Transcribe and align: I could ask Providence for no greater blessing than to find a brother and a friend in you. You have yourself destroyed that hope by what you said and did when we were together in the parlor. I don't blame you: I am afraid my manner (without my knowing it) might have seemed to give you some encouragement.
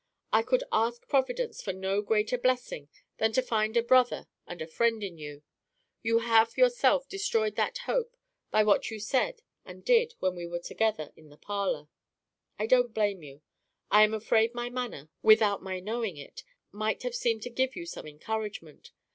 I 0.33 0.41
could 0.41 0.63
ask 0.71 1.07
Providence 1.07 1.61
for 1.61 1.73
no 1.73 2.01
greater 2.01 2.35
blessing 2.35 2.89
than 3.19 3.33
to 3.33 3.41
find 3.43 3.77
a 3.77 3.83
brother 3.83 4.25
and 4.47 4.59
a 4.59 4.65
friend 4.65 5.03
in 5.03 5.19
you. 5.19 5.43
You 6.01 6.21
have 6.21 6.57
yourself 6.57 7.07
destroyed 7.07 7.55
that 7.57 7.77
hope 7.85 8.17
by 8.49 8.63
what 8.63 8.89
you 8.89 8.99
said 8.99 9.41
and 9.63 9.85
did 9.85 10.15
when 10.17 10.33
we 10.33 10.47
were 10.47 10.57
together 10.57 11.13
in 11.15 11.29
the 11.29 11.37
parlor. 11.37 11.87
I 12.57 12.65
don't 12.65 12.95
blame 12.95 13.21
you: 13.21 13.43
I 13.91 14.01
am 14.01 14.15
afraid 14.15 14.55
my 14.55 14.71
manner 14.71 15.11
(without 15.21 15.61
my 15.61 15.79
knowing 15.79 16.17
it) 16.17 16.43
might 16.71 17.03
have 17.03 17.13
seemed 17.13 17.43
to 17.43 17.51
give 17.51 17.75
you 17.75 17.85
some 17.85 18.07
encouragement. 18.07 18.93